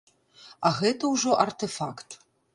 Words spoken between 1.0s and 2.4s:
ўжо артэфакт.